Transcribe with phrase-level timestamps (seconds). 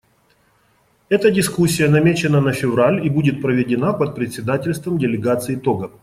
[1.09, 5.91] Эта дискуссия намечена на февраль и будет проведена под председательством делегации Того.